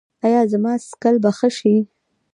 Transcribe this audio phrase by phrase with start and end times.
[0.25, 1.75] ایا زما څکل به ښه شي؟